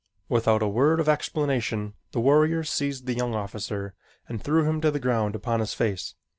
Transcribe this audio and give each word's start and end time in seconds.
Without 0.29 0.63
a 0.63 0.67
word 0.67 0.99
of 0.99 1.07
explanation 1.07 1.93
the 2.11 2.19
warriors 2.19 2.71
seized 2.71 3.05
the 3.05 3.13
young 3.13 3.35
officer 3.35 3.93
and 4.27 4.41
threw 4.43 4.63
him 4.67 4.81
to 4.81 4.89
the 4.89 4.99
ground 4.99 5.35
upon 5.35 5.59
his 5.59 5.75
face. 5.75 6.15